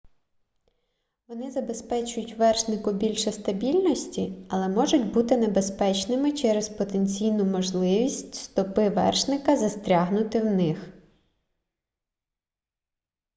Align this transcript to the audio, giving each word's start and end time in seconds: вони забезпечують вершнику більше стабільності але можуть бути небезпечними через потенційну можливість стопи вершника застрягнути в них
вони 1.27 1.51
забезпечують 1.51 2.33
вершнику 2.37 2.91
більше 2.91 3.31
стабільності 3.31 4.45
але 4.49 4.67
можуть 4.67 5.13
бути 5.13 5.37
небезпечними 5.37 6.31
через 6.31 6.69
потенційну 6.69 7.45
можливість 7.45 8.35
стопи 8.35 8.89
вершника 8.89 9.57
застрягнути 9.57 10.41
в 10.41 10.45
них 10.45 10.89